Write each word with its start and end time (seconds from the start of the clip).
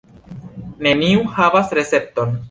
Neniu 0.87 1.21
havas 1.35 1.75
recepton. 1.81 2.33